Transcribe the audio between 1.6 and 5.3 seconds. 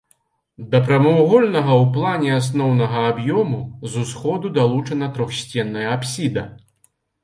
ў плане асноўнага аб'ёму з усходу далучана